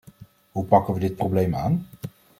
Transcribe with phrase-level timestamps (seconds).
[0.51, 1.87] Hoe pakken we dit probleem aan?